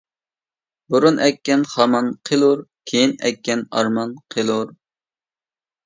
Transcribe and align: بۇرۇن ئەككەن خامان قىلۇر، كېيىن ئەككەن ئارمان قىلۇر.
بۇرۇن 0.95 1.21
ئەككەن 1.25 1.67
خامان 1.75 2.09
قىلۇر، 2.31 2.65
كېيىن 2.93 3.17
ئەككەن 3.31 3.65
ئارمان 3.79 4.21
قىلۇر. 4.37 4.77